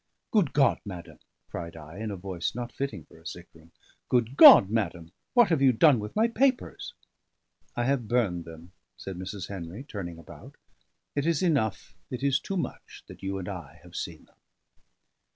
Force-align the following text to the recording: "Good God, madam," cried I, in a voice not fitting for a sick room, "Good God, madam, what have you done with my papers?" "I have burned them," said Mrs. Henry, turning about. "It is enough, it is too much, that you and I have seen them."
"Good 0.31 0.51
God, 0.53 0.79
madam," 0.83 1.19
cried 1.51 1.77
I, 1.77 1.97
in 1.99 2.09
a 2.09 2.15
voice 2.15 2.55
not 2.55 2.71
fitting 2.71 3.05
for 3.05 3.19
a 3.19 3.27
sick 3.27 3.47
room, 3.53 3.71
"Good 4.09 4.35
God, 4.35 4.67
madam, 4.71 5.11
what 5.35 5.49
have 5.49 5.61
you 5.61 5.71
done 5.71 5.99
with 5.99 6.15
my 6.15 6.27
papers?" 6.27 6.95
"I 7.75 7.83
have 7.83 8.07
burned 8.07 8.43
them," 8.43 8.71
said 8.97 9.15
Mrs. 9.15 9.49
Henry, 9.49 9.83
turning 9.83 10.17
about. 10.17 10.55
"It 11.13 11.27
is 11.27 11.43
enough, 11.43 11.95
it 12.09 12.23
is 12.23 12.39
too 12.39 12.57
much, 12.57 13.03
that 13.05 13.21
you 13.21 13.37
and 13.37 13.47
I 13.47 13.79
have 13.83 13.95
seen 13.95 14.25
them." 14.25 14.37